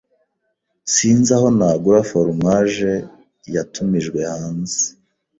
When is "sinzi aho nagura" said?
0.93-1.99